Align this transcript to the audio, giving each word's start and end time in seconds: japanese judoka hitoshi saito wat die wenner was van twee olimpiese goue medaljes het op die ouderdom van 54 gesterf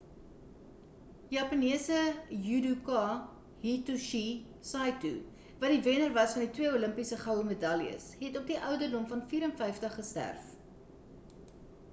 japanese 1.33 1.99
judoka 2.45 3.01
hitoshi 3.65 4.23
saito 4.71 5.11
wat 5.63 5.75
die 5.75 5.83
wenner 5.89 6.09
was 6.17 6.35
van 6.39 6.49
twee 6.57 6.73
olimpiese 6.79 7.21
goue 7.27 7.45
medaljes 7.53 8.09
het 8.25 8.43
op 8.43 8.51
die 8.55 8.59
ouderdom 8.73 9.09
van 9.15 9.25
54 9.37 9.97
gesterf 10.01 10.51